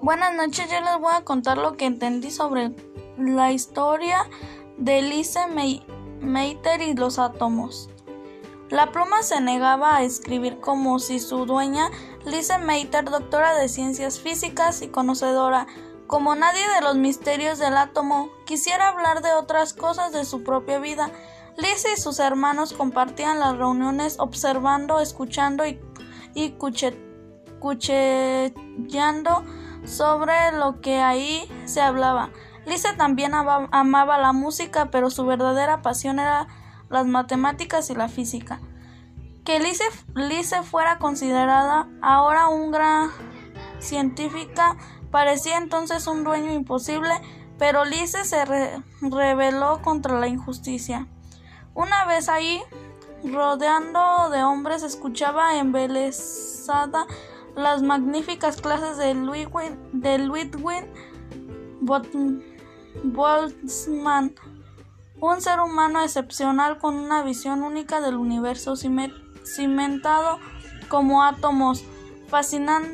[0.00, 2.70] Buenas noches, yo les voy a contar lo que entendí sobre
[3.18, 4.30] la historia
[4.76, 7.90] de Lise Meitner y los átomos.
[8.70, 11.90] La pluma se negaba a escribir como si su dueña,
[12.24, 15.66] Lise Meitner, doctora de ciencias físicas y conocedora
[16.06, 20.78] como nadie de los misterios del átomo, quisiera hablar de otras cosas de su propia
[20.78, 21.10] vida.
[21.56, 25.80] Lise y sus hermanos compartían las reuniones observando, escuchando y,
[26.34, 26.52] y
[27.58, 29.44] cuchillando
[29.84, 32.30] sobre lo que ahí se hablaba.
[32.66, 36.48] Lisa también amaba la música, pero su verdadera pasión era
[36.90, 38.60] las matemáticas y la física.
[39.44, 43.10] Que Lise, fuera considerada ahora una gran
[43.78, 44.76] científica
[45.10, 47.14] parecía entonces un dueño imposible,
[47.58, 48.44] pero Lise se
[49.00, 51.06] rebeló contra la injusticia.
[51.74, 52.60] Una vez ahí,
[53.24, 57.06] rodeando de hombres, escuchaba embelesada
[57.58, 60.88] las magníficas clases de Ludwig, de Ludwig
[63.02, 64.34] Boltzmann,
[65.20, 70.38] un ser humano excepcional con una visión única del universo cimentado
[70.88, 71.84] como átomos,
[72.28, 72.92] fascinada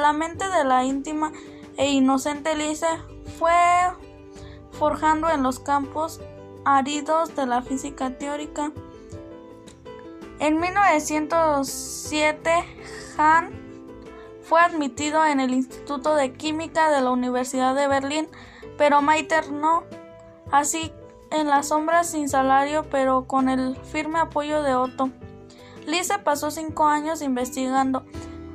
[0.00, 1.32] la mente de la íntima
[1.76, 2.86] e inocente Lise
[3.38, 3.52] fue
[4.70, 6.20] forjando en los campos
[6.64, 8.70] áridos de la física teórica.
[10.38, 12.50] En 1907,
[13.16, 13.50] Hahn
[14.42, 18.28] fue admitido en el Instituto de Química de la Universidad de Berlín,
[18.76, 19.84] pero Maiter no.
[20.52, 20.92] Así
[21.30, 25.10] en las sombras sin salario, pero con el firme apoyo de Otto.
[25.86, 28.04] Lise pasó cinco años investigando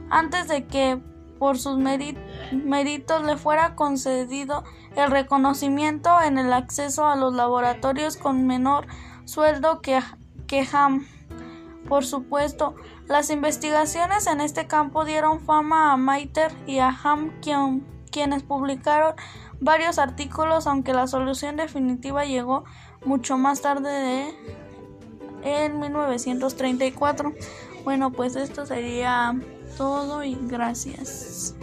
[0.10, 1.02] antes de que
[1.40, 4.64] por sus méritos le fuera concedido
[4.96, 8.86] el reconocimiento en el acceso a los laboratorios con menor
[9.26, 10.00] sueldo que,
[10.46, 10.68] que.
[11.92, 12.74] Por supuesto,
[13.10, 17.34] las investigaciones en este campo dieron fama a Maiter y a Ham,
[18.10, 19.14] quienes publicaron
[19.60, 22.64] varios artículos, aunque la solución definitiva llegó
[23.04, 27.34] mucho más tarde de en 1934.
[27.84, 29.38] Bueno, pues esto sería
[29.78, 31.58] todo y gracias.